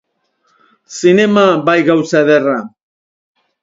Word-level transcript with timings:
Zinema, 0.95 1.45
bai 1.69 1.79
gauza 1.93 2.25
ederra! 2.27 2.61